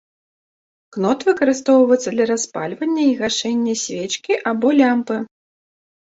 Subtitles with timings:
[0.95, 5.17] Кнот выкарыстоўваецца для распальвання і гашэння свечкі або лямпы.